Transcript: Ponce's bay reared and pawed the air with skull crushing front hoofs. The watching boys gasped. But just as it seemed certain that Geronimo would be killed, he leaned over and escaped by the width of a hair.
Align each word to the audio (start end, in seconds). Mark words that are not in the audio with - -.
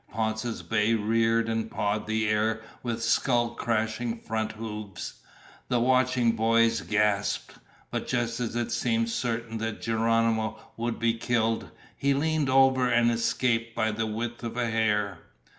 Ponce's 0.09 0.63
bay 0.63 0.95
reared 0.95 1.47
and 1.47 1.69
pawed 1.69 2.07
the 2.07 2.27
air 2.27 2.63
with 2.81 3.03
skull 3.03 3.51
crushing 3.51 4.17
front 4.19 4.53
hoofs. 4.53 5.21
The 5.67 5.79
watching 5.79 6.31
boys 6.31 6.81
gasped. 6.81 7.57
But 7.91 8.07
just 8.07 8.39
as 8.39 8.55
it 8.55 8.71
seemed 8.71 9.11
certain 9.11 9.59
that 9.59 9.79
Geronimo 9.79 10.57
would 10.75 10.97
be 10.97 11.13
killed, 11.13 11.69
he 11.95 12.15
leaned 12.15 12.49
over 12.49 12.89
and 12.89 13.11
escaped 13.11 13.75
by 13.75 13.91
the 13.91 14.07
width 14.07 14.43
of 14.43 14.57
a 14.57 14.71
hair. 14.71 15.19